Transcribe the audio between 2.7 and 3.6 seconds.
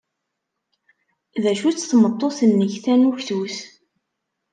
tanuktut?